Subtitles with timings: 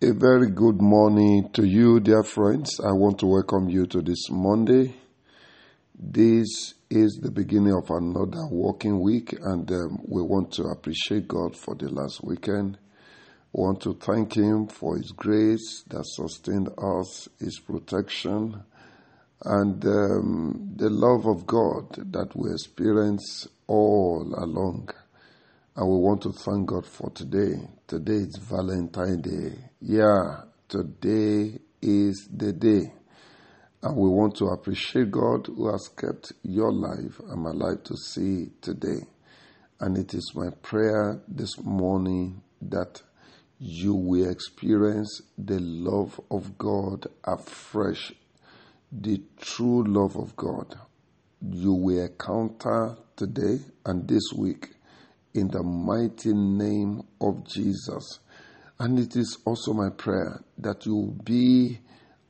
[0.00, 2.78] A very good morning to you, dear friends.
[2.78, 4.94] I want to welcome you to this Monday.
[5.98, 11.56] This is the beginning of another working week, and um, we want to appreciate God
[11.56, 12.78] for the last weekend.
[13.52, 18.62] We want to thank Him for His grace that sustained us, His protection,
[19.44, 24.90] and um, the love of God that we experience all along.
[25.78, 27.54] And we want to thank God for today.
[27.86, 29.52] Today is Valentine Day.
[29.80, 32.92] Yeah, today is the day.
[33.84, 37.96] And we want to appreciate God who has kept your life and my life to
[37.96, 39.06] see today.
[39.78, 43.00] And it is my prayer this morning that
[43.60, 48.12] you will experience the love of God afresh,
[48.90, 50.74] the true love of God.
[51.40, 54.70] You will encounter today and this week
[55.34, 58.20] in the mighty name of Jesus.
[58.78, 61.78] And it is also my prayer that you be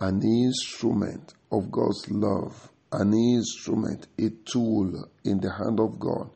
[0.01, 6.31] an instrument of God's love, an instrument, a tool in the hand of God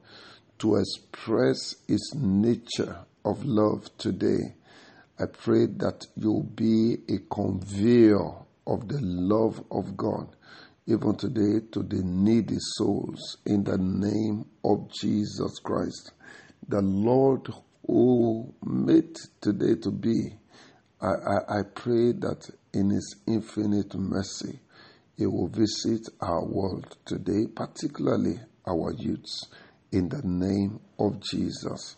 [0.58, 4.54] to express His nature of love today.
[5.18, 8.34] I pray that you'll be a conveyor
[8.66, 10.36] of the love of God,
[10.86, 16.12] even today, to the needy souls in the name of Jesus Christ
[16.68, 17.48] the Lord
[17.86, 20.34] who made today to be,
[21.00, 24.60] I, I, I pray that in His infinite mercy,
[25.16, 29.48] He will visit our world today, particularly our youths,
[29.90, 31.96] in the name of Jesus.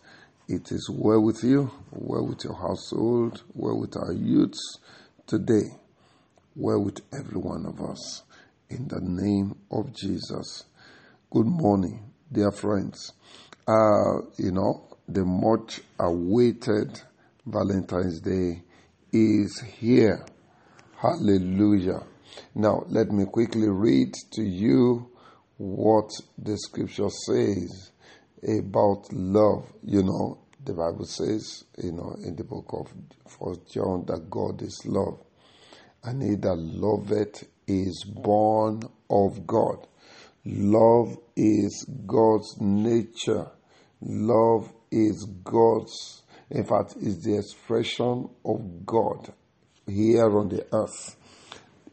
[0.48, 4.78] It is well with you, well with your household, well with our youths
[5.26, 5.78] today,
[6.56, 8.22] well with every one of us,
[8.70, 10.64] in the name of Jesus.
[11.30, 13.12] Good morning, dear friends
[13.66, 17.00] uh, you know, the much awaited
[17.46, 18.62] Valentine's Day
[19.12, 20.24] is here.
[20.96, 22.00] Hallelujah.
[22.54, 25.10] Now, let me quickly read to you
[25.56, 27.92] what the scripture says
[28.42, 29.72] about love.
[29.84, 32.92] You know, the Bible says, you know, in the book of
[33.28, 35.20] First John that God is love.
[36.02, 39.86] And he that loveth is born of God.
[40.44, 43.50] Love is God's nature.
[44.06, 49.32] Love is God's, in fact, is the expression of God
[49.86, 51.16] here on the earth.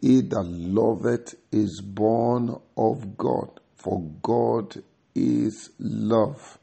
[0.02, 4.84] He that loveth is born of God, for God
[5.16, 6.58] is love.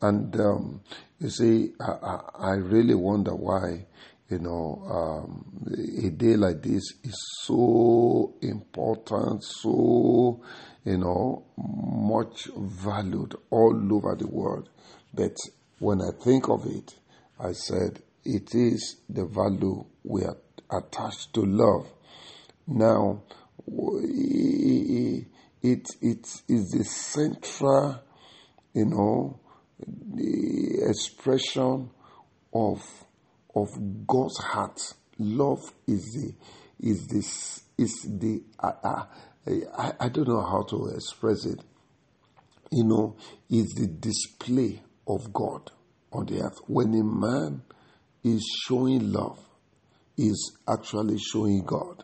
[0.00, 0.82] And um,
[1.18, 3.86] you see, I, I, I, really wonder why,
[4.28, 5.66] you know, um,
[6.04, 10.42] a day like this is so important, so
[10.86, 14.70] you know, much valued all over the world.
[15.12, 15.36] But
[15.80, 16.94] when I think of it,
[17.40, 20.36] I said it is the value we are
[20.70, 21.88] attached to love.
[22.68, 23.22] Now,
[23.66, 25.26] it,
[26.00, 28.00] it is the central,
[28.72, 29.40] you know,
[29.86, 31.90] the expression
[32.54, 32.82] of
[33.54, 33.68] of
[34.06, 34.80] God's heart.
[35.18, 39.04] Love is the is this is the uh, uh,
[39.46, 41.60] Eh, I, I don't know how to express it.
[42.70, 43.16] You know,
[43.48, 45.70] is the display of God
[46.12, 46.58] on the earth.
[46.66, 47.62] When a man
[48.24, 49.38] is showing love,
[50.18, 52.02] is actually showing God.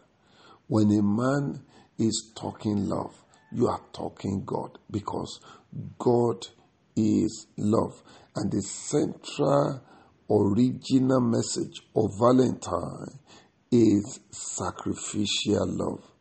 [0.69, 1.63] When a man
[1.99, 3.15] is talking love,
[3.51, 5.41] you are talking God because
[5.99, 6.47] God
[6.97, 8.03] is love.
[8.37, 9.83] And the central
[10.31, 13.19] original message of Valentine
[13.71, 16.12] is sacrificial love.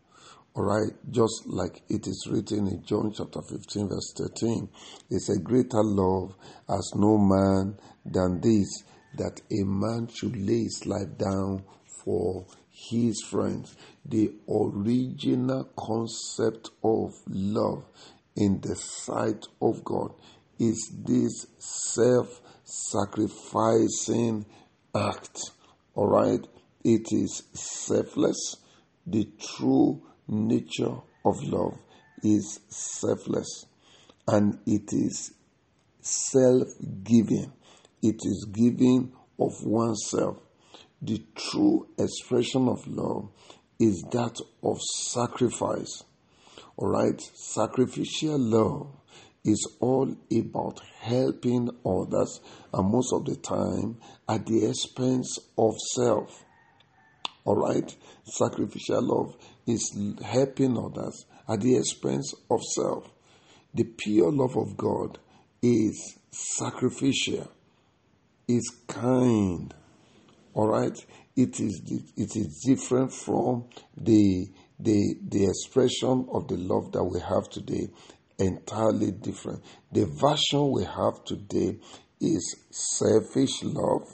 [0.54, 4.68] All right, just like it is written in John chapter 15, verse 13,
[5.10, 6.36] it's a greater love
[6.68, 8.84] as no man than this,
[9.18, 11.64] that a man should lay his life down
[12.04, 13.78] for his friends.
[14.04, 17.86] The original concept of love
[18.36, 20.12] in the sight of God
[20.60, 24.46] is this self sacrificing
[24.94, 25.52] act.
[25.96, 26.46] All right,
[26.84, 28.58] it is selfless,
[29.08, 30.02] the true
[30.32, 30.96] nature
[31.26, 31.78] of love
[32.24, 33.66] is selfless
[34.28, 35.34] and it is
[36.02, 36.68] self
[37.04, 37.52] giving.
[38.02, 40.38] It is giving of oneself.
[41.02, 43.30] The true expression of love
[43.80, 46.04] is that of sacrifice.
[46.78, 47.22] Alright?
[47.22, 48.88] Sacrificial love
[49.44, 52.40] is all about helping others
[52.74, 53.98] and most of the time
[54.30, 56.46] at the expense of self.
[57.46, 57.96] Alright?
[58.24, 59.36] Sacrificial love
[59.68, 63.10] is helping others at the expense of self.
[63.74, 65.18] The pure love of God
[65.62, 67.52] is sacrificial,
[68.48, 69.74] is kind,
[70.54, 70.98] All right,
[71.36, 71.82] it is
[72.18, 73.66] it is different from
[73.96, 74.48] the
[74.80, 77.88] the the expression of the love that we have today.
[78.38, 79.64] Entirely different.
[79.92, 81.78] The version we have today
[82.20, 84.08] is selfish love.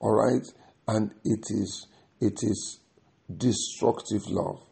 [0.00, 0.46] All right,
[0.88, 1.86] and it is
[2.20, 2.80] it is
[3.34, 4.62] destructive love.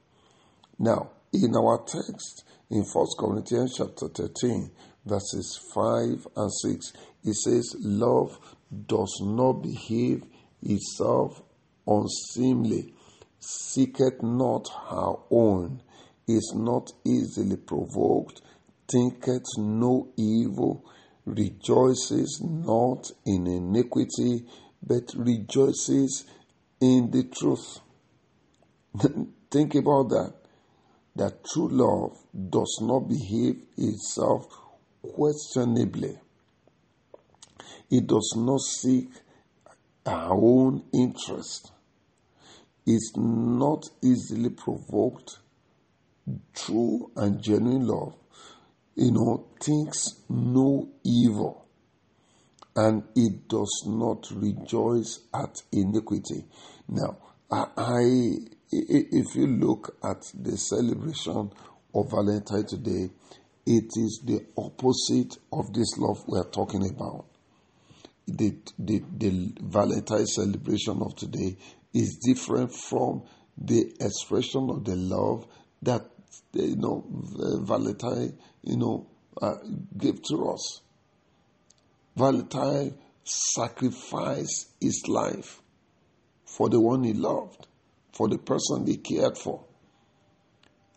[0.79, 4.71] Now, in our text in First Corinthians chapter 13,
[5.05, 6.93] verses 5 and 6,
[7.25, 8.39] it says, Love
[8.87, 10.25] does not behave
[10.63, 11.43] itself
[11.87, 12.95] unseemly,
[13.39, 15.83] seeketh not her own,
[16.29, 18.41] is not easily provoked,
[18.91, 20.85] thinketh no evil,
[21.25, 24.45] rejoices not in iniquity,
[24.83, 26.25] but rejoices
[26.83, 27.79] in the truth.
[29.51, 30.35] Think about that.
[31.15, 32.19] That true love
[32.51, 34.47] does not behave itself
[35.01, 36.19] questionably.
[37.89, 39.11] It does not seek
[40.05, 41.71] our own interest.
[42.85, 45.39] It's not easily provoked.
[46.55, 48.15] True and genuine love,
[48.97, 51.63] you know, thinks no evil
[52.75, 56.45] and it does not rejoice at iniquity.
[56.89, 57.17] Now,
[57.51, 58.03] I,
[58.71, 61.51] if you look at the celebration
[61.95, 63.11] of Valentine today,
[63.67, 67.27] it is the opposite of this love we are talking about.
[68.27, 71.57] The, the, the Valentine celebration of today
[71.93, 73.23] is different from
[73.57, 75.47] the expression of the love
[75.83, 76.03] that
[76.55, 77.05] you know
[77.63, 79.07] Valentine you know
[79.41, 79.55] uh,
[79.97, 80.81] gave to us.
[82.17, 82.95] Valentine
[83.25, 85.62] sacrificed his life
[86.57, 87.67] for the one he loved,
[88.13, 89.65] for the person he cared for.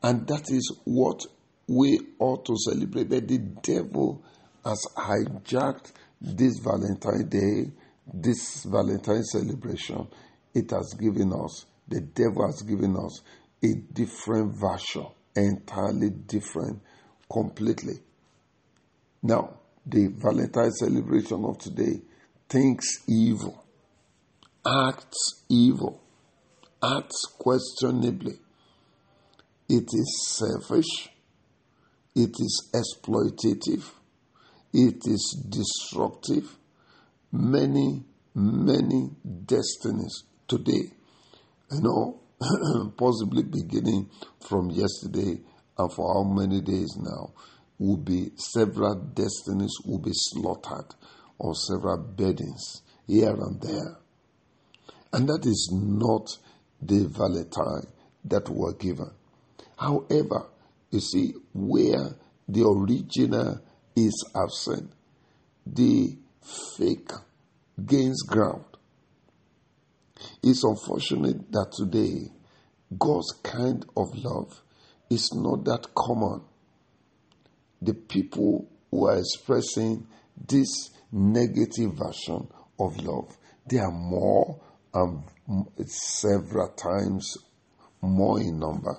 [0.03, 1.21] And that is what
[1.67, 3.09] we ought to celebrate.
[3.09, 4.21] But the devil
[4.65, 7.71] has hijacked this Valentine Day,
[8.13, 10.07] this Valentine celebration.
[10.53, 13.21] It has given us, the devil has given us
[13.63, 16.81] a different version, entirely different,
[17.31, 17.95] completely.
[19.23, 22.01] Now, the Valentine celebration of today
[22.49, 23.64] thinks evil
[24.65, 26.01] acts evil,
[26.83, 28.39] acts questionably.
[29.69, 31.09] It is selfish,
[32.15, 33.91] it is exploitative,
[34.73, 36.57] it is destructive.
[37.31, 38.03] Many,
[38.33, 39.09] many
[39.45, 40.91] destinies today,
[41.71, 42.19] you know,
[42.97, 44.09] possibly beginning
[44.47, 45.41] from yesterday
[45.77, 47.33] and for how many days now,
[47.77, 50.95] will be several destinies will be slaughtered
[51.37, 53.97] or several burdens here and there
[55.15, 56.27] and that is not
[56.81, 57.87] the Valentine
[58.25, 59.11] that were given.
[59.77, 60.47] However,
[60.91, 62.17] you see, where
[62.49, 63.61] the original
[63.95, 64.91] is absent,
[65.65, 66.17] the
[66.77, 67.11] fake
[67.85, 68.65] gains ground.
[70.43, 72.31] It's unfortunate that today
[72.99, 74.61] God's kind of love
[75.09, 76.41] is not that common.
[77.81, 80.07] The people who are expressing
[80.45, 84.59] this negative version of love, they are more
[84.95, 87.37] Um, and several times
[88.01, 88.97] more in number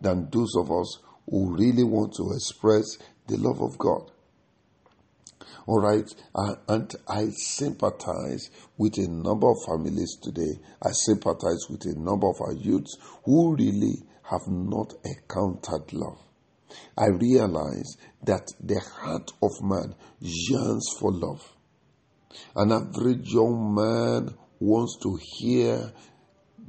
[0.00, 0.98] than those of us
[1.28, 4.10] who really want to express the love of God.
[5.66, 6.08] All right,
[6.68, 10.58] and I sympathize with a number of families today.
[10.82, 16.18] I sympathize with a number of our youths who really have not encountered love.
[16.96, 21.52] I realize that the heart of man yearns for love.
[22.56, 25.92] An average young man wants to hear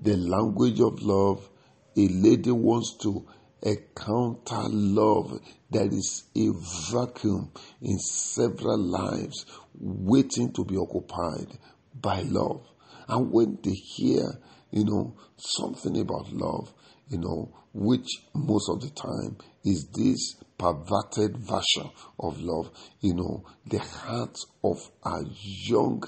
[0.02, 1.50] the language of love,
[1.98, 3.26] a lady wants to
[3.62, 6.50] encounter love, there is a
[6.92, 9.46] vacuum in several lives
[9.80, 11.58] waiting to be occupied
[12.00, 12.66] by love.
[13.08, 14.40] And when they hear,
[14.72, 16.74] you know, something about love,
[17.10, 23.46] you know, which most of the time is this perverted version of love, you know,
[23.66, 26.04] the hearts of our young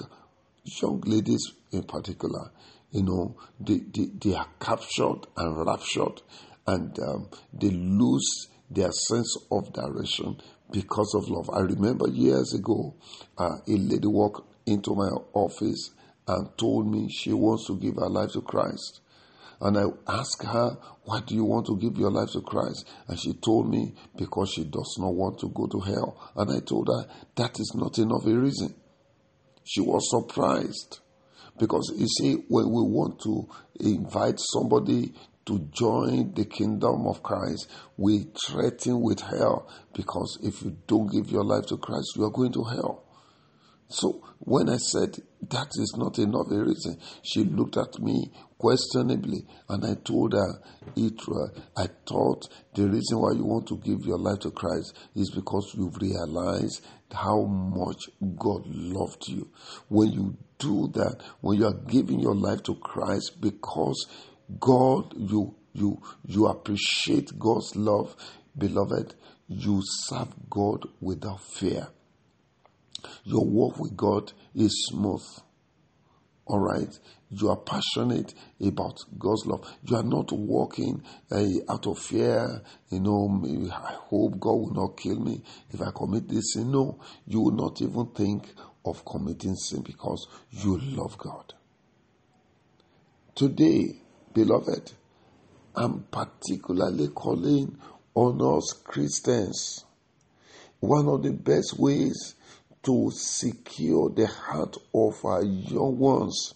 [0.64, 2.50] young ladies in particular,
[2.90, 6.22] you know, they, they, they are captured and raptured
[6.66, 10.36] and um, they lose their sense of direction
[10.70, 11.50] because of love.
[11.52, 12.94] I remember years ago,
[13.38, 15.90] uh, a lady walked into my office
[16.26, 19.00] and told me she wants to give her life to Christ.
[19.60, 22.88] And I asked her, Why do you want to give your life to Christ?
[23.06, 26.32] And she told me, Because she does not want to go to hell.
[26.36, 28.74] And I told her, That is not enough a reason.
[29.64, 31.00] She was surprised
[31.58, 33.48] because you see, when we want to
[33.80, 35.12] invite somebody
[35.46, 41.30] to join the kingdom of Christ, we threaten with hell because if you don't give
[41.30, 43.04] your life to Christ, you are going to hell.
[43.88, 45.18] So when I said
[45.50, 50.62] that is not enough a reason, she looked at me questionably and I told her,
[50.96, 55.30] Itra, I thought the reason why you want to give your life to Christ is
[55.30, 59.48] because you've realized how much God loved you.
[59.88, 64.06] When you do that, when you are giving your life to Christ because
[64.60, 68.14] God, you you you appreciate God's love,
[68.56, 69.14] beloved,
[69.48, 71.88] you serve God without fear.
[73.24, 75.22] Your walk with God is smooth.
[76.46, 76.98] All right.
[77.30, 79.66] You are passionate about God's love.
[79.84, 82.62] You are not walking uh, out of fear.
[82.90, 86.72] You know, I hope God will not kill me if I commit this sin.
[86.72, 88.52] No, you will not even think
[88.84, 91.54] of committing sin because you love God.
[93.34, 93.96] Today,
[94.34, 94.92] beloved,
[95.74, 97.78] I'm particularly calling
[98.14, 99.84] on us Christians.
[100.80, 102.34] One of the best ways
[102.82, 106.54] to secure the heart of our young ones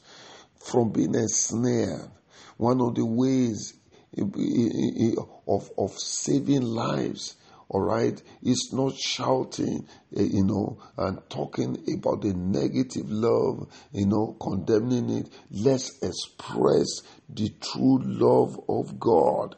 [0.59, 2.11] from being ensnared.
[2.57, 3.75] One of the ways
[4.17, 4.69] eh, eh,
[5.01, 7.37] eh, of, of saving lives,
[7.69, 14.07] all right, is not shouting, eh, you know, and talking about the negative love, you
[14.07, 15.29] know, condemning it.
[15.51, 19.57] Let's express the true love of God.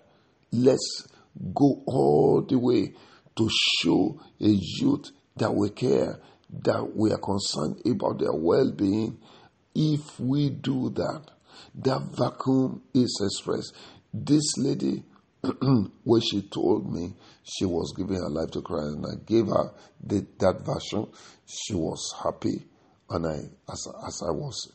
[0.52, 1.06] Let's
[1.54, 2.94] go all the way
[3.37, 3.48] to
[3.80, 6.18] show a youth that we care,
[6.50, 9.19] that we are concerned about their well being,
[9.75, 11.31] if we do that,
[11.76, 13.75] that vacuum is expressed.
[14.12, 15.05] This lady,
[16.05, 19.73] when she told me she was giving her life to Christ, and I gave her
[20.02, 21.07] the, that version,
[21.47, 22.67] she was happy.
[23.11, 23.37] And I,
[23.71, 24.73] as, as I was,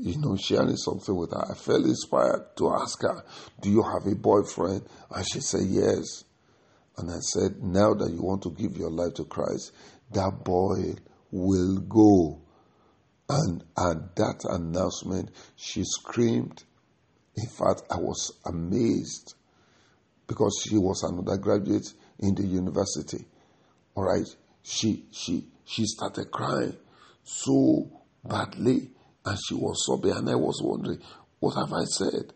[0.00, 3.22] you know, sharing something with her, I felt inspired to ask her,
[3.60, 4.86] Do you have a boyfriend?
[5.14, 6.24] And she said, Yes.
[6.96, 9.72] And I said, Now that you want to give your life to Christ,
[10.12, 10.94] that boy
[11.30, 12.42] will go.
[13.28, 16.64] And at that announcement, she screamed.
[17.36, 19.34] In fact, I was amazed
[20.26, 21.86] because she was an undergraduate
[22.18, 23.24] in the university.
[23.94, 24.26] All right.
[24.62, 26.76] She she she started crying
[27.22, 27.88] so
[28.24, 28.90] badly
[29.24, 31.00] and she was sobbing and I was wondering,
[31.38, 32.32] what have I said?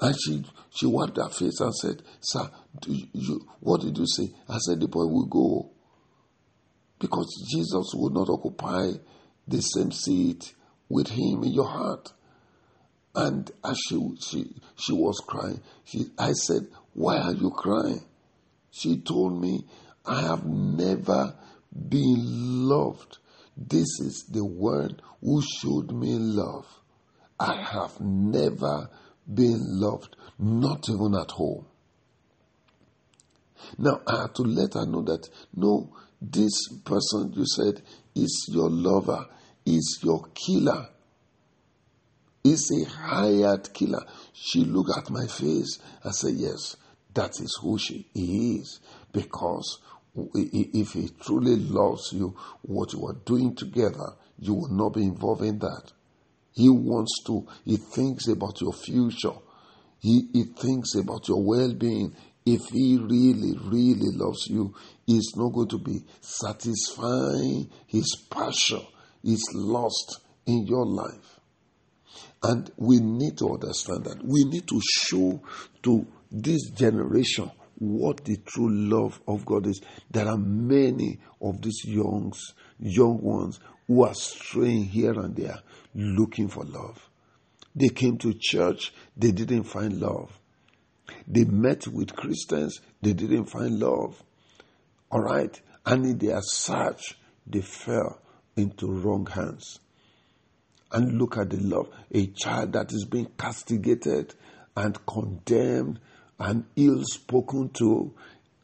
[0.00, 2.50] And she she wiped her face and said, Sir,
[2.86, 4.28] you, what did you say?
[4.48, 5.70] I said the boy will go
[6.98, 8.92] because Jesus would not occupy
[9.46, 10.54] the same seat
[10.88, 12.12] with him in your heart.
[13.14, 18.04] And as she, she, she was crying, she, I said, Why are you crying?
[18.70, 19.64] She told me,
[20.04, 21.34] I have never
[21.72, 23.18] been loved.
[23.56, 26.66] This is the one who showed me love.
[27.40, 28.90] I have never
[29.32, 31.66] been loved, not even at home.
[33.78, 37.82] Now I had to let her know that no, this person you said
[38.14, 39.26] is your lover,
[39.64, 40.88] is your killer,
[42.44, 44.04] is a hired killer.
[44.32, 46.76] She looked at my face and said, Yes,
[47.14, 48.80] that is who she is.
[49.12, 49.80] Because
[50.34, 55.42] if he truly loves you, what you are doing together, you will not be involved
[55.42, 55.92] in that.
[56.52, 59.34] He wants to, he thinks about your future.
[60.00, 62.14] He, he thinks about your well being.
[62.46, 64.74] If he really, really loves you,
[65.06, 68.82] he's not going to be satisfying his passion,
[69.22, 71.40] his lust in your life.
[72.42, 74.24] And we need to understand that.
[74.24, 75.40] We need to show
[75.82, 79.80] to this generation what the true love of God is.
[80.10, 85.58] There are many of these youngs, young ones who are straying here and there
[85.94, 87.08] looking for love.
[87.74, 90.38] They came to church, they didn't find love.
[91.28, 94.22] They met with Christians, they didn't find love.
[95.10, 95.60] All right?
[95.84, 98.20] And in their search, they fell
[98.56, 99.80] into wrong hands.
[100.92, 101.88] And look at the love.
[102.12, 104.34] A child that is being castigated
[104.76, 106.00] and condemned
[106.38, 108.12] and ill spoken to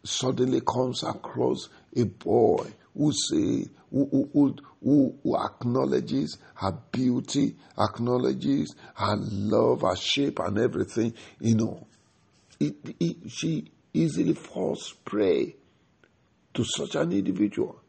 [0.04, 8.74] suddenly comes across a boy who say who, who, who, who acknowledges her beauty, acknowledges
[8.94, 11.86] her love, her shape, and everything, you know,
[12.58, 15.56] it, it, she easily falls prey
[16.54, 17.80] to such an individual.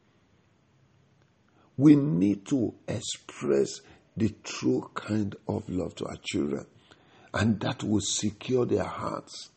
[1.77, 3.81] We need to express
[4.15, 6.65] the true kind of love to our children,
[7.33, 9.49] and that will secure their hearts.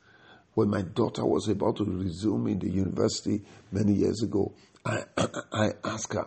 [0.55, 4.53] When my daughter was about to resume in the university many years ago,
[4.85, 5.03] I,
[5.53, 6.27] I asked her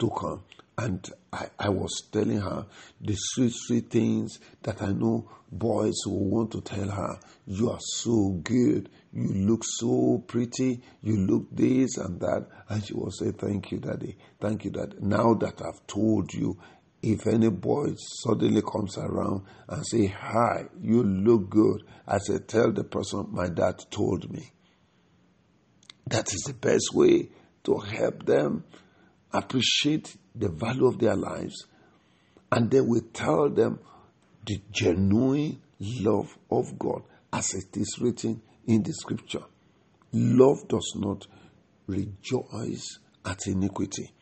[0.00, 0.42] to come
[0.78, 2.66] And I, I was telling her
[3.00, 7.20] the sweet, sweet things that I know boys will want to tell her.
[7.46, 8.88] You are so good.
[9.12, 10.80] You look so pretty.
[11.02, 12.46] You look this and that.
[12.68, 14.16] And she will say, Thank you, Daddy.
[14.40, 14.96] Thank you, Daddy.
[15.00, 16.58] Now that I've told you,
[17.02, 17.88] if any boy
[18.24, 23.48] suddenly comes around and say, Hi, you look good, I say, Tell the person my
[23.48, 24.50] dad told me.
[26.06, 27.28] That is the best way
[27.64, 28.64] to help them
[29.32, 31.66] appreciate the value of their lives.
[32.50, 33.78] And then we tell them
[34.44, 39.42] the genuine love of God as it is written in the scripture.
[40.12, 41.26] Love does not
[41.86, 44.12] rejoice at iniquity.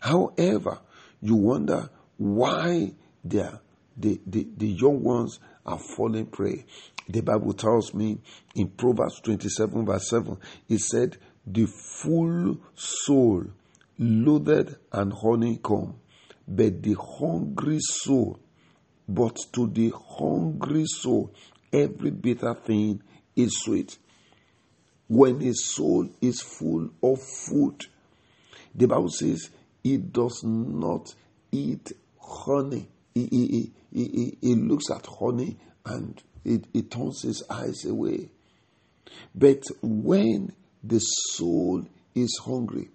[0.00, 0.78] However,
[1.20, 2.92] you wonder why
[3.24, 3.60] the,
[3.96, 6.64] the, the young ones are falling prey.
[7.08, 8.18] The Bible tells me
[8.54, 10.36] in Proverbs 27, verse 7,
[10.68, 13.44] it said, The full soul
[13.98, 15.98] loaded and honeycomb,
[16.46, 18.38] but the hungry soul,
[19.08, 21.32] but to the hungry soul,
[21.72, 23.02] every bitter thing
[23.34, 23.98] is sweet.
[25.08, 27.86] When his soul is full of food,
[28.74, 29.50] the Bible says
[29.82, 31.14] it does not
[31.50, 32.88] eat honey.
[33.14, 33.72] He,
[34.42, 38.30] looks at honey and it turns his eyes away.
[39.34, 40.52] But when
[40.84, 42.90] the soul is hungry,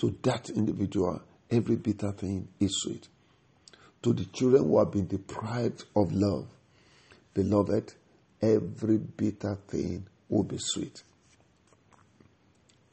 [0.00, 3.06] to that individual, every bitter thing is sweet.
[4.02, 6.46] To the children who have been deprived of love,
[7.34, 7.92] beloved,
[8.40, 11.02] every bitter thing will be sweet.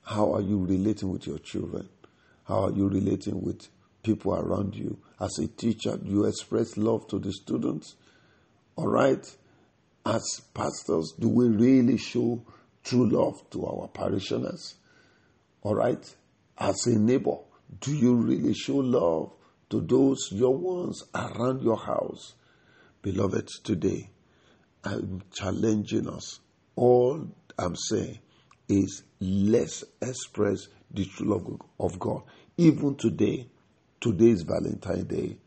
[0.04, 1.88] How are you relating with your children?
[2.46, 3.68] How are you relating with
[4.04, 4.98] people around you?
[5.18, 7.96] As a teacher, do you express love to the students?
[8.76, 9.26] All right?
[10.06, 12.42] As pastors, do we really show
[12.84, 14.76] true love to our parishioners?
[15.62, 16.06] All right?
[16.58, 17.38] As a neighbor,
[17.80, 19.34] do you really show love
[19.70, 22.36] to those your ones around your house?
[23.02, 24.10] Beloved, today
[24.84, 26.40] I'm challenging us.
[26.76, 28.20] All I'm saying
[28.70, 32.24] is let's express the true love of God.
[32.58, 33.48] Even today,
[34.00, 35.38] today is Valentine's Day.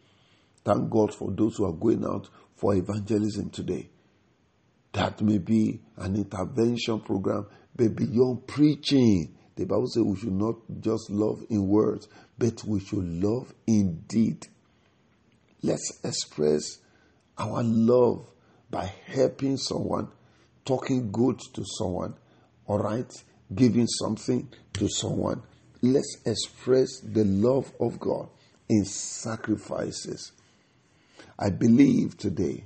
[0.64, 3.88] Thank God for those who are going out for evangelism today.
[4.92, 10.54] That may be an intervention program, but beyond preaching, the Bible says we should not
[10.80, 14.46] just love in words, but we should love in deed.
[15.62, 16.78] Let's express
[17.36, 18.26] our love
[18.70, 20.08] by helping someone,
[20.64, 22.14] talking good to someone,
[22.66, 23.12] all right,
[23.54, 25.42] giving something to someone.
[25.82, 28.30] Let's express the love of God
[28.66, 30.32] in sacrifices.
[31.38, 32.64] I believe today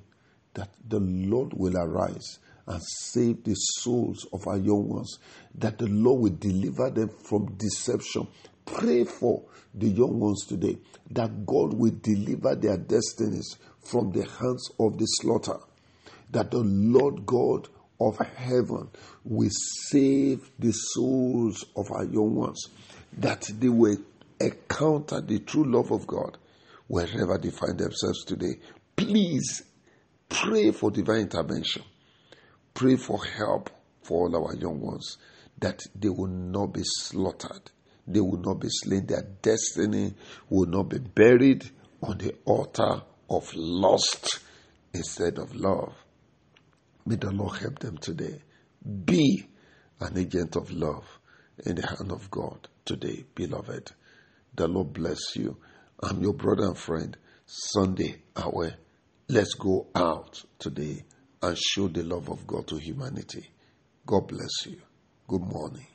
[0.55, 5.19] that the Lord will arise and save the souls of our young ones,
[5.55, 8.27] that the Lord will deliver them from deception.
[8.65, 9.43] Pray for
[9.75, 10.79] the young ones today,
[11.11, 15.59] that God will deliver their destinies from the hands of the slaughter,
[16.31, 17.69] that the Lord God
[18.01, 18.89] of heaven
[19.25, 22.69] will save the souls of our young ones,
[23.19, 23.97] that they will
[24.41, 26.39] encounter the true love of God
[26.87, 28.57] wherever they find themselves today.
[28.97, 29.63] Please
[30.29, 31.83] pray for divine intervention
[32.75, 33.71] Pray for help
[34.03, 35.17] for all our young ones
[35.59, 37.71] that they will not be slaughtered,
[38.07, 40.13] they will not be slain, their destiny
[40.51, 41.71] will not be buried
[42.03, 44.41] on the altar of lust
[44.93, 45.95] instead of love.
[47.07, 48.43] May the Lord help them today.
[49.05, 49.47] Be
[50.01, 51.05] an agent of love
[51.65, 53.93] in the hand of God today, beloved.
[54.55, 55.57] The Lord bless you.
[56.03, 58.71] I'm your brother and friend, Sunday Awe.
[59.29, 61.05] Let's go out today
[61.49, 63.47] and show the love of God to humanity.
[64.07, 64.81] God bless you.
[65.29, 65.87] Good morning.